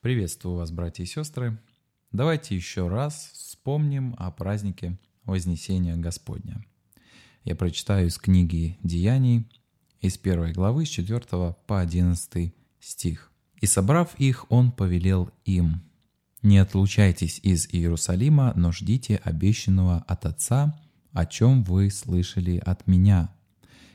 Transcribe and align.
Приветствую 0.00 0.56
вас, 0.56 0.70
братья 0.70 1.02
и 1.02 1.06
сестры. 1.06 1.58
Давайте 2.10 2.56
еще 2.56 2.88
раз 2.88 3.32
вспомним 3.34 4.14
о 4.16 4.30
празднике 4.30 4.98
Вознесения 5.24 5.94
Господня. 5.94 6.64
Я 7.44 7.54
прочитаю 7.54 8.06
из 8.06 8.16
книги 8.16 8.78
Деяний, 8.82 9.46
из 10.00 10.16
первой 10.16 10.52
главы, 10.52 10.86
с 10.86 10.88
4 10.88 11.54
по 11.66 11.80
11 11.80 12.54
стих. 12.80 13.30
«И 13.60 13.66
собрав 13.66 14.18
их, 14.18 14.50
он 14.50 14.72
повелел 14.72 15.30
им, 15.44 15.82
«Не 16.40 16.56
отлучайтесь 16.56 17.38
из 17.42 17.68
Иерусалима, 17.68 18.54
но 18.56 18.72
ждите 18.72 19.16
обещанного 19.16 19.98
от 20.08 20.24
Отца, 20.24 20.80
о 21.12 21.26
чем 21.26 21.62
вы 21.62 21.90
слышали 21.90 22.56
от 22.56 22.86
меня. 22.86 23.34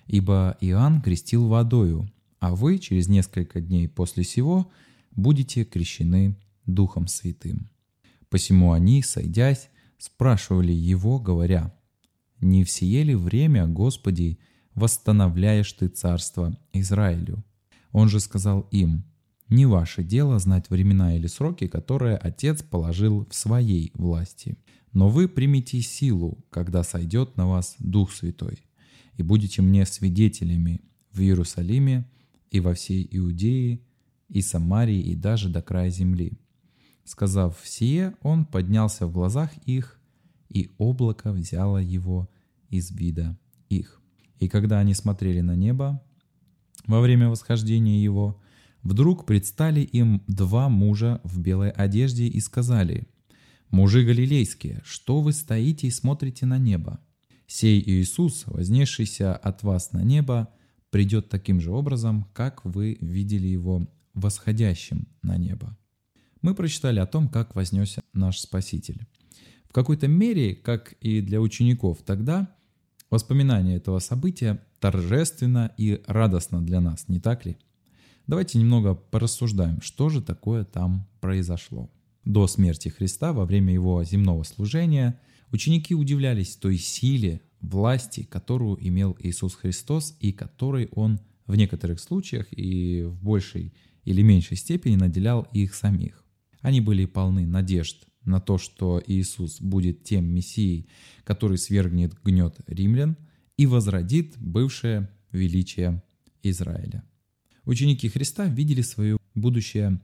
Ибо 0.06 0.56
Иоанн 0.62 1.02
крестил 1.02 1.48
водою, 1.48 2.08
а 2.40 2.54
вы 2.54 2.78
через 2.78 3.08
несколько 3.08 3.60
дней 3.60 3.88
после 3.88 4.24
сего– 4.24 4.72
будете 5.16 5.64
крещены 5.64 6.38
Духом 6.66 7.08
Святым. 7.08 7.70
Посему 8.30 8.72
они, 8.72 9.02
сойдясь, 9.02 9.70
спрашивали 9.98 10.74
его, 10.74 11.20
говоря, 11.20 11.76
«Не 12.42 12.64
в 12.64 12.70
сие 12.70 13.04
ли 13.04 13.16
время, 13.16 13.68
Господи, 13.68 14.40
восстановляешь 14.74 15.72
Ты 15.74 15.88
царство 15.88 16.58
Израилю?» 16.74 17.44
Он 17.92 18.10
же 18.10 18.20
сказал 18.20 18.68
им, 18.72 19.06
«Не 19.48 19.66
ваше 19.66 20.04
дело 20.04 20.40
знать 20.40 20.70
времена 20.70 21.16
или 21.16 21.28
сроки, 21.28 21.68
которые 21.68 22.18
Отец 22.18 22.64
положил 22.64 23.28
в 23.30 23.36
своей 23.36 23.92
власти. 23.94 24.58
Но 24.92 25.10
вы 25.10 25.28
примите 25.28 25.82
силу, 25.82 26.44
когда 26.50 26.84
сойдет 26.84 27.38
на 27.38 27.48
вас 27.48 27.76
Дух 27.80 28.12
Святой, 28.12 28.66
и 29.18 29.24
будете 29.24 29.62
мне 29.62 29.86
свидетелями 29.86 30.82
в 31.12 31.20
Иерусалиме 31.20 32.10
и 32.50 32.60
во 32.60 32.74
всей 32.74 33.08
Иудее 33.12 33.82
и 34.30 34.42
Самарии, 34.42 35.00
и 35.00 35.16
даже 35.16 35.50
до 35.50 35.62
края 35.62 35.90
земли. 35.90 36.40
Сказав 37.04 37.60
сие, 37.64 38.16
он 38.22 38.46
поднялся 38.46 39.06
в 39.08 39.12
глазах 39.12 39.52
их, 39.66 40.00
и 40.50 40.72
облако 40.78 41.32
взяло 41.32 41.78
его 41.78 42.30
из 42.70 42.92
вида 42.92 43.38
их. 43.70 44.02
И 44.40 44.48
когда 44.48 44.80
они 44.80 44.94
смотрели 44.94 45.42
на 45.42 45.56
небо 45.56 46.04
во 46.88 47.02
время 47.02 47.30
восхождения 47.30 48.02
его, 48.02 48.42
вдруг 48.84 49.26
предстали 49.26 49.82
им 49.82 50.24
два 50.28 50.70
мужа 50.70 51.22
в 51.24 51.40
белой 51.40 51.72
одежде 51.72 52.28
и 52.28 52.40
сказали, 52.40 53.08
«Мужи 53.70 54.04
галилейские, 54.04 54.82
что 54.86 55.22
вы 55.22 55.34
стоите 55.34 55.88
и 55.88 55.92
смотрите 55.92 56.46
на 56.46 56.58
небо? 56.58 57.00
Сей 57.48 57.82
Иисус, 57.82 58.44
вознесшийся 58.46 59.36
от 59.36 59.64
вас 59.64 59.92
на 59.92 60.04
небо, 60.04 60.50
придет 60.90 61.30
таким 61.30 61.60
же 61.60 61.72
образом, 61.72 62.28
как 62.34 62.64
вы 62.64 62.98
видели 63.02 63.48
его 63.48 63.88
восходящим 64.16 65.08
на 65.22 65.38
небо. 65.38 65.78
Мы 66.42 66.56
прочитали 66.56 67.00
о 67.00 67.06
том, 67.06 67.28
как 67.28 67.56
вознесся 67.56 68.02
наш 68.14 68.40
Спаситель. 68.40 69.06
В 69.70 69.74
какой-то 69.74 70.08
мере, 70.08 70.56
как 70.56 70.94
и 71.02 71.22
для 71.22 71.42
учеников 71.42 72.02
тогда, 72.04 72.56
воспоминание 73.10 73.78
этого 73.78 74.00
события 74.00 74.64
торжественно 74.80 75.74
и 75.78 76.02
радостно 76.08 76.62
для 76.62 76.80
нас, 76.82 77.08
не 77.08 77.20
так 77.20 77.46
ли? 77.46 77.58
Давайте 78.28 78.58
немного 78.58 78.96
порассуждаем, 78.96 79.82
что 79.82 80.10
же 80.10 80.22
такое 80.22 80.64
там 80.64 81.08
произошло. 81.20 81.92
До 82.24 82.48
смерти 82.48 82.90
Христа, 82.90 83.34
во 83.34 83.46
время 83.46 83.74
его 83.74 84.04
земного 84.04 84.44
служения, 84.44 85.20
ученики 85.52 85.94
удивлялись 85.94 86.56
той 86.56 86.78
силе, 86.78 87.42
власти, 87.62 88.24
которую 88.24 88.78
имел 88.88 89.16
Иисус 89.20 89.56
Христос 89.56 90.16
и 90.20 90.32
которой 90.32 90.90
Он 90.92 91.20
в 91.46 91.56
некоторых 91.56 92.00
случаях 92.00 92.48
и 92.52 93.04
в 93.04 93.24
большей 93.24 93.74
или 94.06 94.22
меньшей 94.22 94.56
степени 94.56 94.96
наделял 94.96 95.48
их 95.52 95.76
самих. 95.76 96.24
Они 96.62 96.80
были 96.80 97.06
полны 97.06 97.46
надежд 97.46 98.08
на 98.24 98.40
то, 98.40 98.58
что 98.58 99.02
Иисус 99.06 99.60
будет 99.60 100.04
тем 100.04 100.26
Мессией, 100.26 100.88
который 101.24 101.58
свергнет 101.58 102.14
гнет 102.24 102.58
римлян 102.68 103.18
и 103.58 103.66
возродит 103.66 104.38
бывшее 104.38 105.10
величие 105.32 106.02
Израиля. 106.44 107.04
Ученики 107.66 108.08
Христа 108.10 108.48
видели 108.48 108.82
свое 108.82 109.18
будущее 109.34 110.00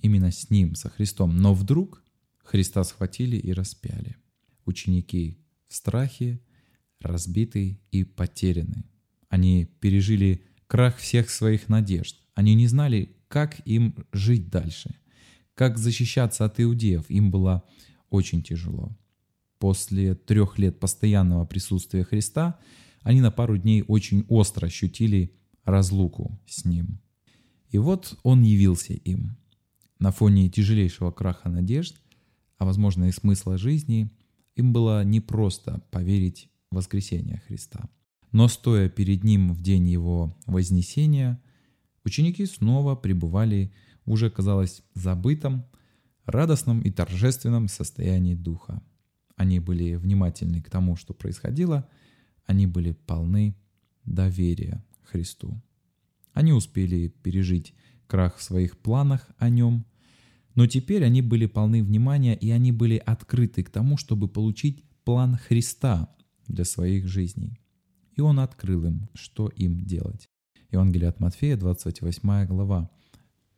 именно 0.00 0.30
с 0.30 0.50
Ним, 0.50 0.74
со 0.74 0.88
Христом, 0.88 1.36
но 1.36 1.54
вдруг 1.54 2.02
Христа 2.42 2.82
схватили 2.84 3.36
и 3.36 3.52
распяли. 3.52 4.16
Ученики 4.64 5.38
в 5.68 5.74
страхе, 5.74 6.40
разбиты 7.00 7.80
и 7.90 8.04
потеряны. 8.04 8.84
Они 9.28 9.64
пережили 9.64 10.44
крах 10.66 10.98
всех 10.98 11.30
своих 11.30 11.68
надежд. 11.68 12.16
Они 12.34 12.54
не 12.54 12.66
знали, 12.66 13.16
как 13.32 13.66
им 13.66 13.94
жить 14.12 14.50
дальше, 14.50 14.94
как 15.54 15.78
защищаться 15.78 16.44
от 16.44 16.60
иудеев, 16.60 17.08
им 17.08 17.30
было 17.30 17.62
очень 18.10 18.42
тяжело. 18.42 18.94
После 19.58 20.14
трех 20.14 20.58
лет 20.58 20.78
постоянного 20.78 21.46
присутствия 21.46 22.04
Христа 22.04 22.58
они 23.00 23.22
на 23.22 23.30
пару 23.30 23.56
дней 23.56 23.84
очень 23.88 24.26
остро 24.28 24.66
ощутили 24.66 25.32
разлуку 25.64 26.38
с 26.46 26.66
Ним. 26.66 27.00
И 27.70 27.78
вот 27.78 28.18
Он 28.22 28.42
явился 28.42 28.92
им. 28.92 29.38
На 29.98 30.10
фоне 30.10 30.50
тяжелейшего 30.50 31.10
краха 31.10 31.48
надежд, 31.48 31.96
а 32.58 32.66
возможно 32.66 33.04
и 33.04 33.12
смысла 33.12 33.56
жизни, 33.56 34.10
им 34.56 34.74
было 34.74 35.04
непросто 35.04 35.80
поверить 35.90 36.50
в 36.70 36.76
воскресение 36.76 37.42
Христа. 37.46 37.88
Но 38.30 38.48
стоя 38.48 38.90
перед 38.90 39.24
Ним 39.24 39.54
в 39.54 39.62
день 39.62 39.88
Его 39.88 40.36
вознесения– 40.44 41.42
Ученики 42.04 42.46
снова 42.46 42.96
пребывали 42.96 43.72
уже, 44.04 44.30
казалось, 44.30 44.82
забытом, 44.94 45.64
радостном 46.24 46.80
и 46.80 46.90
торжественном 46.90 47.68
состоянии 47.68 48.34
духа. 48.34 48.82
Они 49.36 49.60
были 49.60 49.94
внимательны 49.94 50.60
к 50.62 50.70
тому, 50.70 50.96
что 50.96 51.14
происходило, 51.14 51.88
они 52.44 52.66
были 52.66 52.92
полны 52.92 53.56
доверия 54.04 54.84
Христу. 55.02 55.62
Они 56.32 56.52
успели 56.52 57.08
пережить 57.08 57.74
крах 58.06 58.36
в 58.36 58.42
своих 58.42 58.78
планах 58.78 59.30
о 59.38 59.48
нем, 59.48 59.86
но 60.54 60.66
теперь 60.66 61.04
они 61.04 61.22
были 61.22 61.46
полны 61.46 61.82
внимания 61.82 62.34
и 62.36 62.50
они 62.50 62.72
были 62.72 62.96
открыты 62.96 63.62
к 63.62 63.70
тому, 63.70 63.96
чтобы 63.96 64.28
получить 64.28 64.84
план 65.04 65.36
Христа 65.36 66.14
для 66.46 66.64
своих 66.64 67.06
жизней. 67.06 67.58
И 68.16 68.20
Он 68.20 68.40
открыл 68.40 68.84
им, 68.84 69.08
что 69.14 69.48
им 69.48 69.80
делать. 69.84 70.28
Евангелие 70.72 71.10
от 71.10 71.20
Матфея, 71.20 71.56
28 71.56 72.46
глава, 72.46 72.90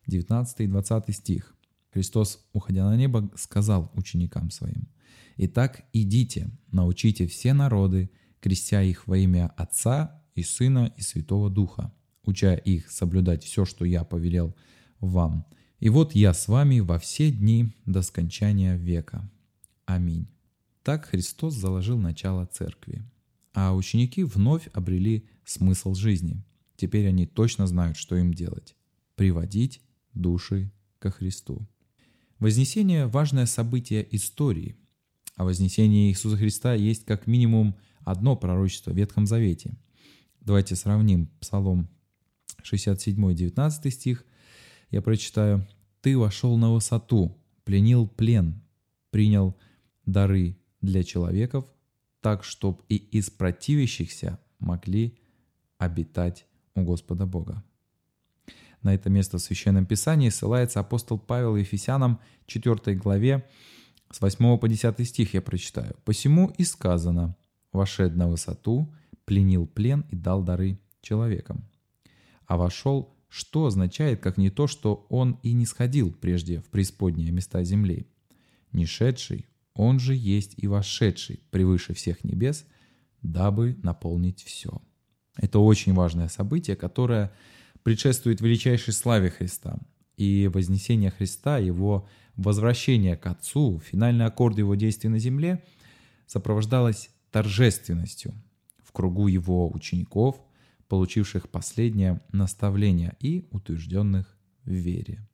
19 0.08 0.60
и 0.60 0.66
20 0.66 1.14
стих. 1.16 1.54
Христос, 1.92 2.44
уходя 2.52 2.84
на 2.88 2.96
небо, 2.96 3.30
сказал 3.36 3.92
ученикам 3.94 4.50
своим, 4.50 4.88
«Итак, 5.36 5.84
идите, 5.92 6.50
научите 6.72 7.28
все 7.28 7.52
народы, 7.52 8.10
крестя 8.40 8.82
их 8.82 9.06
во 9.06 9.16
имя 9.16 9.52
Отца 9.56 10.22
и 10.34 10.42
Сына 10.42 10.92
и 10.96 11.02
Святого 11.02 11.50
Духа, 11.50 11.92
уча 12.24 12.54
их 12.54 12.90
соблюдать 12.90 13.44
все, 13.44 13.64
что 13.64 13.84
я 13.84 14.02
повелел 14.02 14.54
вам. 14.98 15.46
И 15.78 15.88
вот 15.88 16.16
я 16.16 16.34
с 16.34 16.48
вами 16.48 16.80
во 16.80 16.98
все 16.98 17.30
дни 17.30 17.72
до 17.86 18.02
скончания 18.02 18.76
века. 18.76 19.30
Аминь». 19.86 20.26
Так 20.82 21.06
Христос 21.06 21.54
заложил 21.54 21.96
начало 21.96 22.44
церкви, 22.46 23.04
а 23.52 23.72
ученики 23.72 24.24
вновь 24.24 24.68
обрели 24.72 25.28
смысл 25.44 25.94
жизни– 25.94 26.42
Теперь 26.76 27.06
они 27.08 27.26
точно 27.26 27.66
знают, 27.66 27.96
что 27.96 28.16
им 28.16 28.34
делать. 28.34 28.76
Приводить 29.14 29.80
души 30.12 30.72
ко 30.98 31.10
Христу. 31.10 31.66
Вознесение– 32.38 33.06
важное 33.08 33.46
событие 33.46 34.06
истории. 34.14 34.76
О 35.36 35.44
вознесении 35.44 36.10
Иисуса 36.10 36.36
Христа 36.36 36.74
есть 36.74 37.04
как 37.04 37.26
минимум 37.26 37.76
одно 38.00 38.36
пророчество 38.36 38.90
в 38.90 38.96
Ветхом 38.96 39.26
Завете. 39.26 39.76
Давайте 40.40 40.76
сравним 40.76 41.28
Псалом 41.40 41.88
67, 42.62 43.34
19 43.34 43.94
стих. 43.94 44.24
Я 44.90 45.02
прочитаю. 45.02 45.66
«Ты 46.00 46.18
вошел 46.18 46.56
на 46.58 46.72
высоту, 46.72 47.36
пленил 47.64 48.06
плен, 48.06 48.62
принял 49.10 49.56
дары 50.04 50.58
для 50.82 51.02
человеков, 51.02 51.64
так, 52.20 52.44
чтоб 52.44 52.82
и 52.88 52.96
из 52.96 53.30
противящихся 53.30 54.38
могли 54.58 55.16
обитать 55.78 56.46
у 56.74 56.82
Господа 56.82 57.26
Бога. 57.26 57.62
На 58.82 58.94
это 58.94 59.08
место 59.08 59.38
в 59.38 59.42
Священном 59.42 59.86
Писании 59.86 60.28
ссылается 60.28 60.80
апостол 60.80 61.18
Павел 61.18 61.56
Ефесянам 61.56 62.20
4 62.46 62.96
главе 62.96 63.48
с 64.10 64.20
8 64.20 64.58
по 64.58 64.68
10 64.68 65.08
стих 65.08 65.34
я 65.34 65.42
прочитаю. 65.42 65.96
«Посему 66.04 66.52
и 66.58 66.64
сказано, 66.64 67.36
вошед 67.72 68.14
на 68.14 68.28
высоту, 68.28 68.92
пленил 69.24 69.66
плен 69.66 70.04
и 70.10 70.16
дал 70.16 70.42
дары 70.42 70.78
человекам. 71.00 71.64
А 72.46 72.56
вошел, 72.56 73.16
что 73.28 73.66
означает, 73.66 74.20
как 74.20 74.36
не 74.36 74.50
то, 74.50 74.66
что 74.66 75.06
он 75.08 75.40
и 75.42 75.52
не 75.52 75.64
сходил 75.64 76.12
прежде 76.12 76.60
в 76.60 76.66
преисподние 76.66 77.32
места 77.32 77.64
земли. 77.64 78.06
Не 78.72 78.86
шедший, 78.86 79.46
он 79.72 79.98
же 79.98 80.14
есть 80.14 80.54
и 80.56 80.68
вошедший 80.68 81.40
превыше 81.50 81.94
всех 81.94 82.22
небес, 82.22 82.66
дабы 83.22 83.78
наполнить 83.82 84.42
все». 84.42 84.82
Это 85.36 85.58
очень 85.58 85.94
важное 85.94 86.28
событие, 86.28 86.76
которое 86.76 87.32
предшествует 87.82 88.40
величайшей 88.40 88.92
славе 88.92 89.30
Христа. 89.30 89.78
И 90.16 90.48
вознесение 90.52 91.10
Христа, 91.10 91.58
его 91.58 92.08
возвращение 92.36 93.16
к 93.16 93.26
Отцу, 93.26 93.80
финальный 93.84 94.26
аккорд 94.26 94.58
его 94.58 94.74
действий 94.74 95.10
на 95.10 95.18
земле 95.18 95.62
сопровождалось 96.26 97.10
торжественностью 97.30 98.32
в 98.82 98.92
кругу 98.92 99.26
его 99.26 99.70
учеников, 99.72 100.40
получивших 100.88 101.48
последнее 101.48 102.20
наставление 102.32 103.16
и 103.18 103.48
утвержденных 103.50 104.36
в 104.64 104.70
вере. 104.70 105.26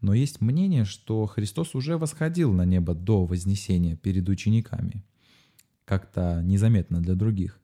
Но 0.00 0.14
есть 0.14 0.40
мнение, 0.40 0.84
что 0.84 1.26
Христос 1.26 1.74
уже 1.74 1.96
восходил 1.96 2.52
на 2.52 2.64
небо 2.64 2.94
до 2.94 3.24
Вознесения 3.24 3.96
перед 3.96 4.28
учениками, 4.28 5.04
как-то 5.84 6.42
незаметно 6.42 7.00
для 7.02 7.14
других. 7.14 7.60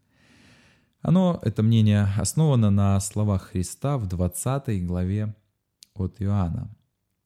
Оно, 1.02 1.40
это 1.42 1.62
мнение, 1.62 2.08
основано 2.18 2.70
на 2.70 3.00
словах 3.00 3.50
Христа 3.50 3.96
в 3.96 4.06
20 4.06 4.84
главе 4.86 5.34
от 5.94 6.20
Иоанна. 6.20 6.70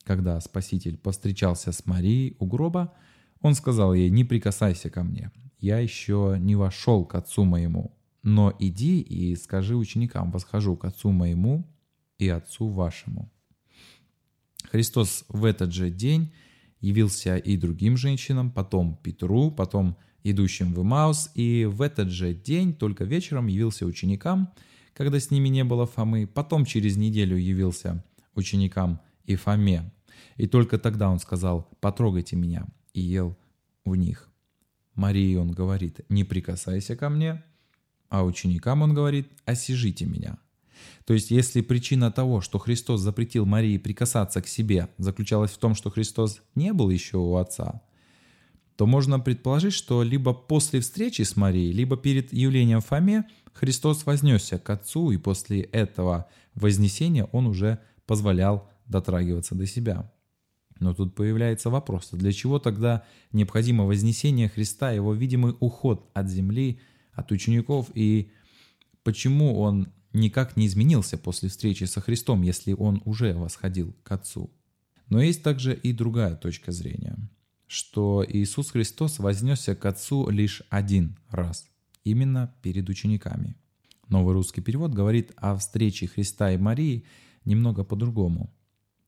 Когда 0.04 0.40
Спаситель 0.40 0.96
повстречался 0.96 1.72
с 1.72 1.84
Марией 1.86 2.36
у 2.38 2.46
гроба, 2.46 2.92
он 3.40 3.54
сказал 3.54 3.92
ей, 3.94 4.10
«Не 4.10 4.24
прикасайся 4.24 4.90
ко 4.90 5.02
мне, 5.02 5.32
я 5.58 5.78
еще 5.78 6.36
не 6.38 6.54
вошел 6.56 7.04
к 7.04 7.14
Отцу 7.16 7.44
моему, 7.44 7.98
но 8.22 8.54
иди 8.58 9.00
и 9.00 9.34
скажи 9.34 9.76
ученикам, 9.76 10.30
восхожу 10.30 10.76
к 10.76 10.84
Отцу 10.84 11.10
моему 11.10 11.66
и 12.18 12.28
Отцу 12.28 12.68
вашему». 12.68 13.32
Христос 14.70 15.24
в 15.28 15.44
этот 15.44 15.72
же 15.72 15.90
день 15.90 16.32
явился 16.80 17.36
и 17.36 17.56
другим 17.56 17.96
женщинам, 17.96 18.50
потом 18.50 18.96
Петру, 19.02 19.50
потом 19.50 19.96
идущим 20.24 20.74
в 20.74 20.82
Имаус, 20.82 21.30
и 21.34 21.66
в 21.66 21.82
этот 21.82 22.10
же 22.10 22.34
день, 22.34 22.74
только 22.74 23.04
вечером, 23.04 23.46
явился 23.46 23.86
ученикам, 23.86 24.52
когда 24.94 25.20
с 25.20 25.30
ними 25.30 25.48
не 25.48 25.64
было 25.64 25.86
Фомы, 25.86 26.26
потом 26.26 26.64
через 26.64 26.96
неделю 26.96 27.36
явился 27.36 28.02
ученикам 28.34 29.00
и 29.24 29.36
Фоме, 29.36 29.92
и 30.36 30.46
только 30.46 30.78
тогда 30.78 31.10
он 31.10 31.20
сказал 31.20 31.68
«потрогайте 31.80 32.36
меня» 32.36 32.66
и 32.92 33.00
ел 33.00 33.36
в 33.84 33.94
них. 33.94 34.28
Марии 34.94 35.36
он 35.36 35.50
говорит 35.50 36.00
«не 36.08 36.24
прикасайся 36.24 36.96
ко 36.96 37.08
мне», 37.08 37.44
а 38.08 38.24
ученикам 38.24 38.82
он 38.82 38.94
говорит 38.94 39.28
«осижите 39.44 40.06
меня». 40.06 40.38
То 41.04 41.14
есть, 41.14 41.30
если 41.30 41.60
причина 41.60 42.10
того, 42.10 42.40
что 42.40 42.58
Христос 42.58 43.00
запретил 43.00 43.46
Марии 43.46 43.78
прикасаться 43.78 44.40
к 44.42 44.48
себе, 44.48 44.88
заключалась 44.98 45.52
в 45.52 45.58
том, 45.58 45.74
что 45.74 45.90
Христос 45.90 46.42
не 46.54 46.72
был 46.72 46.90
еще 46.90 47.18
у 47.18 47.36
Отца, 47.36 47.82
то 48.76 48.86
можно 48.86 49.20
предположить, 49.20 49.72
что 49.72 50.02
либо 50.02 50.32
после 50.32 50.80
встречи 50.80 51.22
с 51.22 51.36
Марией, 51.36 51.72
либо 51.72 51.96
перед 51.96 52.32
явлением 52.32 52.80
Фоме 52.80 53.24
Христос 53.52 54.04
вознесся 54.04 54.58
к 54.58 54.68
Отцу, 54.70 55.12
и 55.12 55.16
после 55.16 55.60
этого 55.60 56.28
вознесения 56.54 57.24
Он 57.32 57.46
уже 57.46 57.78
позволял 58.06 58.68
дотрагиваться 58.86 59.54
до 59.54 59.66
себя. 59.66 60.10
Но 60.80 60.92
тут 60.92 61.14
появляется 61.14 61.70
вопрос, 61.70 62.10
для 62.12 62.32
чего 62.32 62.58
тогда 62.58 63.04
необходимо 63.32 63.84
вознесение 63.84 64.48
Христа, 64.48 64.90
его 64.90 65.14
видимый 65.14 65.54
уход 65.60 66.10
от 66.14 66.28
земли, 66.28 66.80
от 67.12 67.30
учеников, 67.30 67.90
и 67.94 68.32
почему 69.04 69.58
он 69.60 69.92
никак 70.12 70.56
не 70.56 70.66
изменился 70.66 71.16
после 71.16 71.48
встречи 71.48 71.84
со 71.84 72.00
Христом, 72.00 72.42
если 72.42 72.72
он 72.72 73.00
уже 73.04 73.34
восходил 73.34 73.94
к 74.02 74.12
Отцу. 74.12 74.50
Но 75.08 75.22
есть 75.22 75.42
также 75.42 75.74
и 75.74 75.92
другая 75.92 76.34
точка 76.34 76.72
зрения, 76.72 77.16
что 77.66 78.24
Иисус 78.28 78.70
Христос 78.70 79.18
вознесся 79.18 79.74
к 79.74 79.84
Отцу 79.86 80.28
лишь 80.28 80.62
один 80.70 81.16
раз, 81.30 81.68
именно 82.04 82.54
перед 82.62 82.88
учениками. 82.88 83.56
Новый 84.08 84.34
русский 84.34 84.60
перевод 84.60 84.92
говорит 84.92 85.32
о 85.36 85.56
встрече 85.56 86.06
Христа 86.06 86.52
и 86.52 86.58
Марии 86.58 87.04
немного 87.44 87.84
по-другому. 87.84 88.52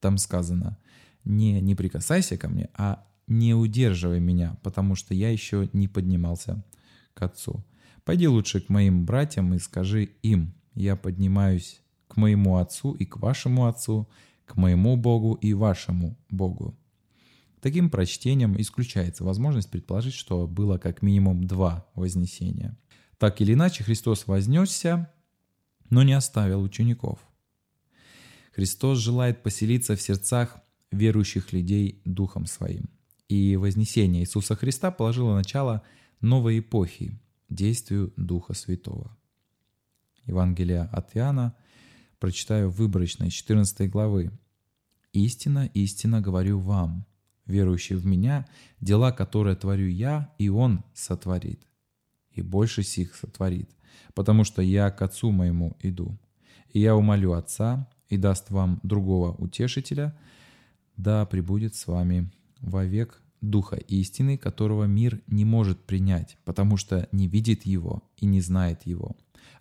Там 0.01 0.19
сказано 0.19 0.79
«не 1.25 1.61
не 1.61 1.75
прикасайся 1.75 2.39
ко 2.39 2.49
мне, 2.49 2.71
а 2.75 3.07
не 3.27 3.55
удерживай 3.55 4.21
меня, 4.21 4.57
потому 4.63 4.95
что 4.95 5.15
я 5.15 5.31
еще 5.31 5.69
не 5.73 5.89
поднимался 5.89 6.65
к 7.15 7.23
Отцу. 7.23 7.65
Пойди 8.05 8.29
лучше 8.29 8.61
к 8.61 8.69
моим 8.69 9.05
братьям 9.05 9.53
и 9.55 9.59
скажи 9.59 10.05
им, 10.23 10.55
я 10.75 10.95
поднимаюсь 10.95 11.81
к 12.07 12.17
моему 12.17 12.59
Отцу 12.59 12.93
и 12.93 13.05
к 13.05 13.17
вашему 13.17 13.67
Отцу, 13.67 14.09
к 14.45 14.57
моему 14.57 14.97
Богу 14.97 15.35
и 15.35 15.55
вашему 15.55 16.17
Богу. 16.31 16.79
Таким 17.61 17.91
прочтением 17.91 18.61
исключается 18.61 19.25
возможность 19.25 19.71
предположить, 19.71 20.15
что 20.15 20.47
было 20.47 20.79
как 20.79 21.03
минимум 21.03 21.47
два 21.47 21.87
вознесения. 21.95 22.77
Так 23.19 23.41
или 23.41 23.55
иначе, 23.55 23.83
Христос 23.83 24.27
вознесся, 24.27 25.11
но 25.89 26.03
не 26.03 26.13
оставил 26.13 26.63
учеников. 26.63 27.19
Христос 28.55 28.99
желает 28.99 29.43
поселиться 29.43 29.97
в 29.97 30.03
сердцах 30.03 30.59
верующих 30.91 31.53
людей 31.53 32.03
Духом 32.05 32.47
Своим. 32.47 32.89
И 33.29 33.57
вознесение 33.57 34.23
Иисуса 34.23 34.55
Христа 34.55 34.91
положило 34.91 35.35
начало 35.35 35.83
новой 36.21 36.61
эпохи, 36.61 37.19
действию 37.49 38.13
Духа 38.17 38.55
Святого. 38.55 39.17
Евангелия 40.25 40.85
от 40.85 41.17
Иоанна, 41.17 41.55
прочитаю 42.19 42.71
выборочно 42.71 43.25
из 43.25 43.33
14 43.33 43.91
главы. 43.91 44.31
«Истина, 45.13 45.71
истина 45.75 46.21
говорю 46.21 46.59
вам, 46.59 47.07
верующий 47.47 47.97
в 47.97 48.07
Меня, 48.07 48.47
дела, 48.81 49.13
которые 49.13 49.57
творю 49.57 49.89
Я, 49.89 50.35
и 50.39 50.49
Он 50.49 50.85
сотворит, 50.95 51.67
и 52.31 52.43
больше 52.43 52.83
сих 52.83 53.15
сотворит, 53.15 53.71
потому 54.15 54.45
что 54.45 54.63
Я 54.63 54.91
к 54.91 55.03
Отцу 55.03 55.31
моему 55.31 55.77
иду. 55.81 56.19
И 56.71 56.81
я 56.81 56.97
умолю 56.97 57.33
Отца, 57.33 57.89
и 58.09 58.17
даст 58.17 58.51
вам 58.51 58.81
другого 58.83 59.33
утешителя, 59.33 60.17
да 60.97 61.27
пребудет 61.27 61.75
с 61.75 61.87
вами 61.87 62.31
вовек 62.61 63.21
Духа 63.43 63.77
истины, 63.77 64.39
которого 64.39 64.85
мир 64.85 65.21
не 65.27 65.45
может 65.45 65.85
принять, 65.85 66.39
потому 66.45 66.77
что 66.77 67.09
не 67.13 67.29
видит 67.29 67.67
Его 67.67 68.03
и 68.17 68.27
не 68.27 68.41
знает 68.41 68.87
Его 68.87 69.15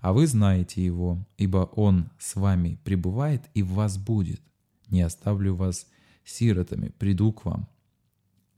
а 0.05 0.13
вы 0.13 0.27
знаете 0.27 0.85
Его, 0.85 1.25
ибо 1.35 1.69
Он 1.75 2.11
с 2.19 2.35
вами 2.35 2.77
пребывает 2.83 3.41
и 3.55 3.63
в 3.63 3.69
вас 3.69 3.97
будет. 3.97 4.39
Не 4.87 5.01
оставлю 5.01 5.55
вас 5.55 5.87
сиротами, 6.23 6.89
приду 6.99 7.33
к 7.33 7.43
вам. 7.43 7.67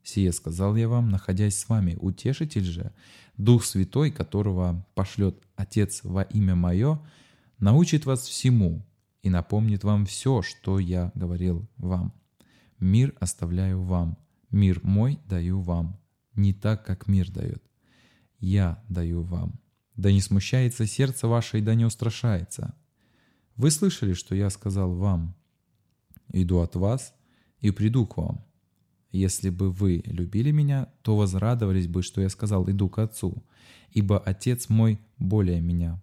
Сие 0.08 0.32
сказал 0.32 0.78
я 0.78 0.88
вам, 0.88 1.10
находясь 1.10 1.60
с 1.60 1.68
вами. 1.68 1.98
Утешитель 2.00 2.64
же, 2.64 2.94
Дух 3.36 3.66
Святой, 3.66 4.10
которого 4.10 4.88
пошлет 4.96 5.38
Отец 5.58 6.00
во 6.02 6.22
имя 6.22 6.56
Мое, 6.56 7.06
научит 7.60 8.06
вас 8.06 8.26
всему 8.26 8.88
и 9.22 9.30
напомнит 9.30 9.84
вам 9.84 10.06
все, 10.06 10.42
что 10.44 10.80
я 10.80 11.12
говорил 11.14 11.68
вам. 11.76 12.14
Мир 12.80 13.18
оставляю 13.20 13.84
вам, 13.84 14.18
мир 14.50 14.80
мой 14.82 15.20
даю 15.26 15.60
вам, 15.60 16.00
не 16.36 16.54
так, 16.54 16.86
как 16.86 17.08
мир 17.08 17.30
дает. 17.30 17.62
Я 18.40 18.82
даю 18.88 19.24
вам. 19.24 19.60
Да 19.98 20.10
не 20.10 20.22
смущается 20.22 20.88
сердце 20.88 21.28
ваше 21.28 21.60
и 21.60 21.62
да 21.62 21.76
не 21.76 21.84
устрашается. 21.84 22.74
Вы 23.58 23.72
слышали, 23.72 24.14
что 24.14 24.36
я 24.36 24.50
сказал 24.52 24.96
вам? 24.96 25.36
Иду 26.32 26.60
от 26.60 26.78
вас 26.78 27.14
и 27.60 27.72
приду 27.72 28.08
к 28.08 28.16
вам. 28.16 28.48
Если 29.12 29.50
бы 29.50 29.72
вы 29.72 30.04
любили 30.06 30.52
меня, 30.52 30.90
то 31.02 31.16
возрадовались 31.16 31.88
бы, 31.88 32.04
что 32.04 32.22
я 32.22 32.30
сказал 32.30 32.70
«иду 32.70 32.90
к 32.90 33.00
Отцу», 33.00 33.44
ибо 33.92 34.20
Отец 34.20 34.70
мой 34.70 35.00
более 35.18 35.62
меня. 35.62 36.02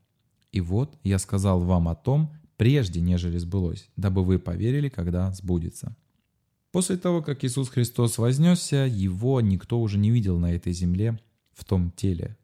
И 0.52 0.60
вот 0.60 0.98
я 1.02 1.18
сказал 1.18 1.60
вам 1.60 1.88
о 1.88 1.94
том, 1.94 2.32
прежде, 2.56 3.00
нежели 3.00 3.38
сбылось, 3.38 3.90
дабы 3.96 4.24
вы 4.24 4.38
поверили, 4.38 4.88
когда 4.88 5.32
сбудется. 5.32 5.96
После 6.72 6.96
того, 6.96 7.22
как 7.22 7.44
Иисус 7.44 7.68
Христос 7.68 8.18
вознесся, 8.18 8.86
Его 8.86 9.40
никто 9.40 9.80
уже 9.80 9.98
не 9.98 10.10
видел 10.10 10.38
на 10.38 10.52
этой 10.54 10.72
земле 10.72 11.20
в 11.52 11.64
том 11.64 11.90
теле, 11.92 12.36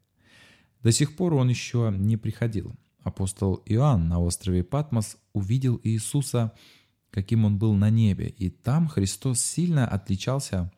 до 0.83 0.91
сих 0.91 1.15
пор 1.15 1.33
он 1.35 1.49
еще 1.49 1.93
не 1.95 2.17
приходил. 2.17 2.75
Апостол 3.03 3.61
Иоанн 3.65 4.07
на 4.07 4.19
острове 4.19 4.63
Патмос 4.63 5.17
увидел 5.33 5.79
Иисуса, 5.83 6.53
каким 7.11 7.45
он 7.45 7.57
был 7.57 7.73
на 7.73 7.89
небе, 7.89 8.27
и 8.27 8.49
там 8.49 8.87
Христос 8.87 9.39
сильно 9.41 9.87
отличался 9.87 10.71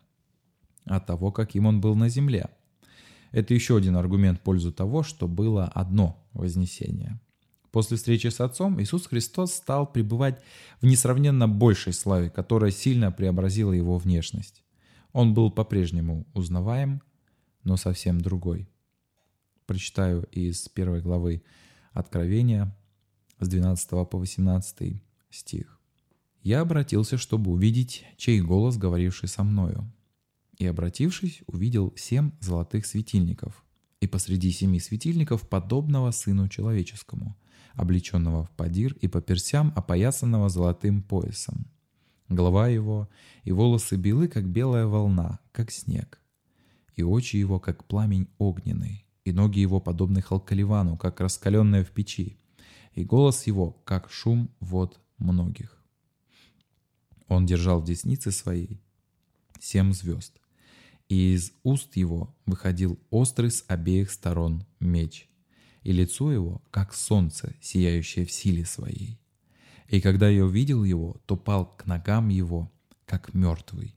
от 0.85 1.05
того, 1.05 1.31
каким 1.31 1.65
он 1.65 1.79
был 1.79 1.95
на 1.95 2.09
земле. 2.09 2.49
Это 3.31 3.53
еще 3.53 3.77
один 3.77 3.95
аргумент 3.95 4.39
в 4.39 4.41
пользу 4.41 4.71
того, 4.71 5.03
что 5.03 5.27
было 5.27 5.65
одно 5.65 6.23
вознесение. 6.33 7.19
После 7.71 7.97
встречи 7.97 8.27
с 8.27 8.39
Отцом 8.39 8.79
Иисус 8.81 9.07
Христос 9.07 9.53
стал 9.53 9.91
пребывать 9.91 10.39
в 10.81 10.85
несравненно 10.85 11.47
большей 11.47 11.93
славе, 11.93 12.29
которая 12.29 12.69
сильно 12.69 13.11
преобразила 13.11 13.71
его 13.71 13.97
внешность. 13.97 14.63
Он 15.11 15.33
был 15.33 15.49
по-прежнему 15.49 16.27
узнаваем, 16.33 17.01
но 17.63 17.77
совсем 17.77 18.21
другой 18.21 18.67
прочитаю 19.65 20.23
из 20.31 20.67
первой 20.69 21.01
главы 21.01 21.43
Откровения 21.93 22.75
с 23.39 23.47
12 23.47 23.89
по 24.09 24.17
18 24.17 25.03
стих. 25.29 25.79
«Я 26.43 26.61
обратился, 26.61 27.17
чтобы 27.17 27.51
увидеть, 27.51 28.05
чей 28.17 28.41
голос, 28.41 28.77
говоривший 28.77 29.29
со 29.29 29.43
мною. 29.43 29.91
И, 30.57 30.65
обратившись, 30.65 31.41
увидел 31.47 31.93
семь 31.95 32.31
золотых 32.39 32.85
светильников, 32.85 33.63
и 34.01 34.07
посреди 34.07 34.51
семи 34.51 34.79
светильников 34.79 35.47
подобного 35.47 36.11
Сыну 36.11 36.49
Человеческому, 36.49 37.37
облеченного 37.73 38.45
в 38.45 38.51
падир 38.51 38.93
и 39.01 39.07
по 39.07 39.21
персям 39.21 39.73
опоясанного 39.75 40.49
золотым 40.49 41.01
поясом. 41.01 41.65
Голова 42.29 42.67
его 42.67 43.09
и 43.43 43.51
волосы 43.51 43.95
белы, 43.95 44.27
как 44.27 44.47
белая 44.47 44.85
волна, 44.85 45.39
как 45.51 45.71
снег. 45.71 46.19
И 46.95 47.03
очи 47.03 47.37
его, 47.37 47.59
как 47.59 47.85
пламень 47.85 48.27
огненный, 48.37 49.05
и 49.25 49.31
ноги 49.31 49.59
его 49.59 49.79
подобны 49.79 50.21
халкаливану, 50.21 50.97
как 50.97 51.19
раскаленные 51.19 51.83
в 51.83 51.91
печи, 51.91 52.37
и 52.93 53.03
голос 53.03 53.47
его, 53.47 53.71
как 53.85 54.11
шум 54.11 54.49
вод 54.59 54.99
многих. 55.17 55.82
Он 57.33 57.45
держал 57.45 57.81
в 57.81 57.85
деснице 57.85 58.31
своей 58.31 58.79
семь 59.59 59.91
звезд, 59.91 60.39
и 61.09 61.33
из 61.33 61.51
уст 61.63 61.95
его 61.95 62.35
выходил 62.45 62.99
острый 63.09 63.49
с 63.49 63.65
обеих 63.67 64.11
сторон 64.11 64.65
меч, 64.79 65.27
и 65.81 65.91
лицо 65.91 66.31
его, 66.31 66.61
как 66.69 66.93
солнце, 66.93 67.55
сияющее 67.59 68.25
в 68.25 68.31
силе 68.31 68.65
своей. 68.65 69.19
И 69.87 69.99
когда 69.99 70.29
я 70.29 70.45
увидел 70.45 70.83
его, 70.83 71.21
то 71.25 71.35
пал 71.35 71.75
к 71.75 71.85
ногам 71.85 72.29
его, 72.29 72.71
как 73.05 73.33
мертвый. 73.33 73.95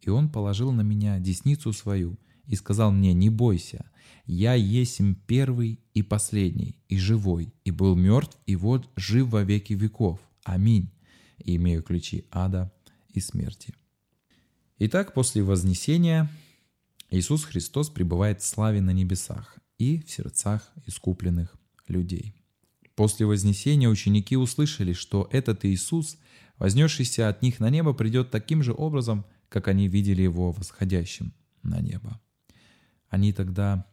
И 0.00 0.08
он 0.08 0.30
положил 0.30 0.72
на 0.72 0.82
меня 0.82 1.18
десницу 1.18 1.72
свою 1.72 2.18
и 2.46 2.54
сказал 2.56 2.90
мне, 2.90 3.12
не 3.12 3.28
бойся, 3.28 3.90
я 4.24 4.54
есмь 4.54 5.14
первый 5.26 5.80
и 5.94 6.02
последний, 6.02 6.78
и 6.88 6.96
живой, 6.96 7.52
и 7.64 7.70
был 7.70 7.96
мертв, 7.96 8.38
и 8.46 8.56
вот 8.56 8.88
жив 8.96 9.28
во 9.28 9.42
веки 9.42 9.74
веков. 9.74 10.20
Аминь. 10.44 10.90
И 11.38 11.56
имею 11.56 11.82
ключи 11.82 12.26
ада 12.30 12.72
и 13.08 13.20
смерти. 13.20 13.74
Итак, 14.78 15.14
после 15.14 15.42
Вознесения 15.42 16.28
Иисус 17.10 17.44
Христос 17.44 17.88
пребывает 17.88 18.42
в 18.42 18.46
славе 18.46 18.80
на 18.80 18.90
небесах 18.90 19.58
и 19.78 20.02
в 20.02 20.10
сердцах 20.10 20.72
искупленных 20.86 21.56
людей. 21.88 22.34
После 22.94 23.26
Вознесения 23.26 23.88
ученики 23.88 24.36
услышали, 24.36 24.92
что 24.92 25.28
этот 25.30 25.64
Иисус, 25.64 26.18
вознесшийся 26.58 27.28
от 27.28 27.42
них 27.42 27.60
на 27.60 27.70
небо, 27.70 27.92
придет 27.92 28.30
таким 28.30 28.62
же 28.62 28.74
образом, 28.76 29.24
как 29.48 29.68
они 29.68 29.86
видели 29.86 30.22
его 30.22 30.50
восходящим 30.50 31.32
на 31.62 31.80
небо. 31.80 32.20
Они 33.08 33.32
тогда 33.32 33.86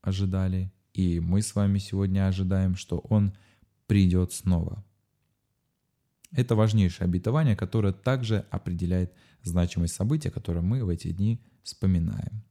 ожидали, 0.00 0.72
и 0.94 1.20
мы 1.20 1.42
с 1.42 1.54
вами 1.54 1.78
сегодня 1.78 2.26
ожидаем, 2.26 2.74
что 2.74 2.98
Он 2.98 3.36
придет 3.86 4.32
снова. 4.32 4.84
Это 6.32 6.54
важнейшее 6.54 7.06
обетование, 7.06 7.56
которое 7.56 7.92
также 7.92 8.44
определяет 8.50 9.12
значимость 9.42 9.94
события, 9.94 10.30
которое 10.30 10.60
мы 10.60 10.84
в 10.84 10.88
эти 10.88 11.10
дни 11.10 11.40
вспоминаем. 11.62 12.42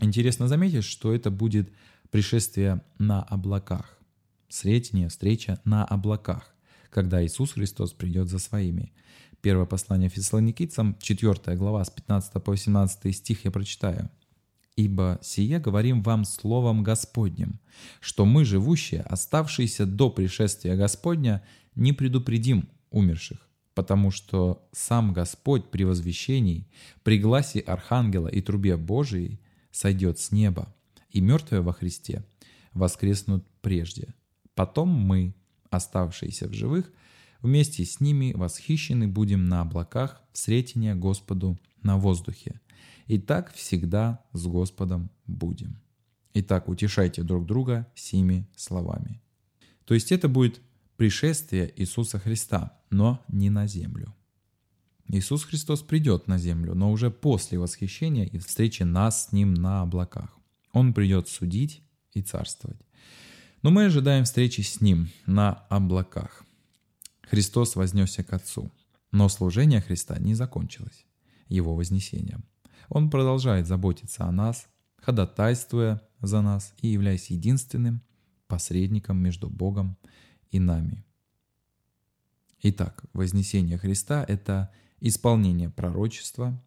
Интересно 0.00 0.48
заметить, 0.48 0.84
что 0.84 1.14
это 1.14 1.30
будет 1.30 1.70
пришествие 2.10 2.82
на 2.98 3.22
облаках, 3.22 3.98
сретение, 4.48 5.08
встреча 5.08 5.60
на 5.64 5.84
облаках, 5.84 6.54
когда 6.90 7.24
Иисус 7.24 7.52
Христос 7.52 7.92
придет 7.92 8.28
за 8.28 8.38
своими. 8.38 8.92
Первое 9.42 9.66
послание 9.66 10.08
Фессалоникийцам, 10.08 10.96
4 11.00 11.56
глава, 11.56 11.84
с 11.84 11.90
15 11.90 12.32
по 12.42 12.52
18 12.52 13.16
стих 13.16 13.44
я 13.44 13.50
прочитаю. 13.50 14.10
«Ибо 14.76 15.18
сие 15.22 15.58
говорим 15.58 16.02
вам 16.02 16.24
словом 16.24 16.82
Господним, 16.82 17.60
что 18.00 18.24
мы, 18.24 18.44
живущие, 18.44 19.02
оставшиеся 19.02 19.84
до 19.84 20.10
пришествия 20.10 20.76
Господня, 20.76 21.42
не 21.74 21.92
предупредим 21.92 22.68
умерших, 22.90 23.38
потому 23.74 24.10
что 24.10 24.68
сам 24.72 25.12
Господь 25.12 25.70
при 25.70 25.84
возвещении, 25.84 26.68
при 27.02 27.18
гласе 27.18 27.60
Архангела 27.60 28.28
и 28.28 28.40
трубе 28.40 28.76
Божией 28.76 29.40
сойдет 29.70 30.18
с 30.18 30.32
неба, 30.32 30.74
и 31.10 31.20
мертвые 31.20 31.62
во 31.62 31.72
Христе 31.72 32.24
воскреснут 32.72 33.46
прежде. 33.60 34.14
Потом 34.54 34.88
мы, 34.88 35.34
оставшиеся 35.70 36.48
в 36.48 36.52
живых, 36.52 36.92
вместе 37.40 37.84
с 37.84 38.00
ними 38.00 38.32
восхищены 38.34 39.08
будем 39.08 39.46
на 39.46 39.62
облаках 39.62 40.20
в 40.32 40.38
сретение 40.38 40.94
Господу 40.94 41.58
на 41.82 41.96
воздухе. 41.96 42.60
И 43.06 43.18
так 43.18 43.52
всегда 43.54 44.22
с 44.32 44.46
Господом 44.46 45.10
будем. 45.26 45.80
Итак, 46.34 46.68
утешайте 46.68 47.22
друг 47.22 47.46
друга 47.46 47.90
сими 47.94 48.46
словами. 48.54 49.20
То 49.84 49.94
есть 49.94 50.12
это 50.12 50.28
будет 50.28 50.60
пришествие 51.00 51.72
Иисуса 51.76 52.18
Христа, 52.18 52.78
но 52.90 53.24
не 53.28 53.48
на 53.48 53.66
землю. 53.66 54.14
Иисус 55.08 55.44
Христос 55.44 55.80
придет 55.80 56.28
на 56.28 56.36
землю, 56.36 56.74
но 56.74 56.92
уже 56.92 57.10
после 57.10 57.58
восхищения 57.58 58.26
и 58.26 58.36
встречи 58.36 58.82
нас 58.82 59.28
с 59.28 59.32
Ним 59.32 59.54
на 59.54 59.80
облаках. 59.80 60.36
Он 60.74 60.92
придет 60.92 61.26
судить 61.26 61.82
и 62.12 62.20
царствовать. 62.20 62.82
Но 63.62 63.70
мы 63.70 63.86
ожидаем 63.86 64.24
встречи 64.24 64.60
с 64.60 64.82
Ним 64.82 65.08
на 65.24 65.52
облаках. 65.70 66.44
Христос 67.22 67.76
вознесся 67.76 68.22
к 68.22 68.34
Отцу, 68.34 68.70
но 69.10 69.30
служение 69.30 69.80
Христа 69.80 70.18
не 70.18 70.34
закончилось 70.34 71.06
Его 71.48 71.74
вознесением. 71.74 72.44
Он 72.90 73.08
продолжает 73.08 73.66
заботиться 73.66 74.26
о 74.26 74.32
нас, 74.32 74.68
ходатайствуя 74.98 76.02
за 76.20 76.42
нас 76.42 76.74
и 76.82 76.88
являясь 76.88 77.30
единственным 77.30 78.02
посредником 78.48 79.16
между 79.16 79.48
Богом 79.48 79.96
и 80.50 80.58
нами. 80.58 81.04
Итак, 82.62 83.04
вознесение 83.12 83.78
Христа— 83.78 84.24
это 84.28 84.70
исполнение 85.00 85.70
пророчества. 85.70 86.62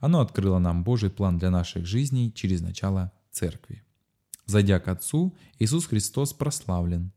Оно 0.00 0.20
открыло 0.20 0.58
нам 0.58 0.84
Божий 0.84 1.10
план 1.10 1.38
для 1.38 1.50
наших 1.50 1.86
жизней 1.86 2.32
через 2.32 2.60
начало 2.60 3.12
Церкви. 3.30 3.82
Зайдя 4.46 4.80
к 4.80 4.88
Отцу, 4.88 5.34
Иисус 5.58 5.86
Христос 5.86 6.32
прославлен, 6.32 7.12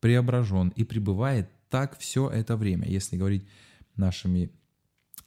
преображен 0.00 0.68
и 0.70 0.84
пребывает 0.84 1.48
так 1.70 1.98
все 1.98 2.28
это 2.28 2.56
время, 2.56 2.88
если 2.88 3.16
говорить 3.16 3.46
нашими 3.96 4.50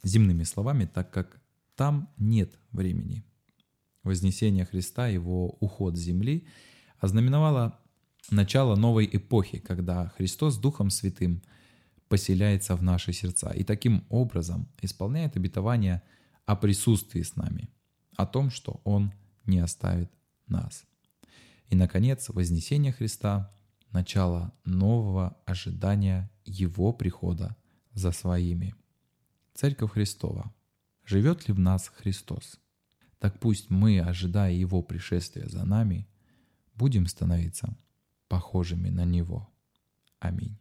земными 0.02 0.44
словами, 0.44 0.84
так 0.84 1.10
как 1.10 1.40
там 1.74 2.08
нет 2.16 2.58
времени. 2.70 3.24
Вознесение 4.02 4.64
Христа, 4.64 5.08
его 5.08 5.56
уход 5.60 5.96
с 5.96 6.00
земли 6.00 6.46
ознаменовало 6.98 7.78
начало 8.30 8.76
новой 8.76 9.08
эпохи, 9.12 9.58
когда 9.58 10.08
Христос 10.16 10.58
Духом 10.58 10.90
Святым– 10.90 11.42
поселяется 12.12 12.76
в 12.76 12.82
наши 12.82 13.14
сердца 13.14 13.52
и 13.52 13.64
таким 13.64 14.04
образом 14.10 14.68
исполняет 14.82 15.34
обетование 15.34 16.02
о 16.44 16.56
присутствии 16.56 17.22
с 17.22 17.36
нами, 17.36 17.70
о 18.18 18.26
том, 18.26 18.50
что 18.50 18.82
Он 18.84 19.14
не 19.46 19.60
оставит 19.60 20.12
нас. 20.46 20.84
И, 21.70 21.74
наконец, 21.74 22.28
вознесение 22.28 22.92
Христа– 22.92 23.50
начало 23.92 24.52
нового 24.66 25.38
ожидания 25.46 26.30
Его 26.44 26.92
прихода 26.92 27.56
за 27.94 28.12
своими. 28.12 28.74
Церковь 29.54 29.92
Христова. 29.92 30.52
Живет 31.06 31.48
ли 31.48 31.54
в 31.54 31.58
нас 31.58 31.88
Христос? 31.88 32.60
Так 33.20 33.40
пусть 33.40 33.70
мы, 33.70 34.00
ожидая 34.00 34.52
Его 34.52 34.82
пришествия 34.82 35.48
за 35.48 35.64
нами, 35.64 36.06
будем 36.74 37.06
становиться 37.06 37.74
похожими 38.32 38.88
на 38.88 39.04
Него. 39.04 39.46
Аминь. 40.18 40.56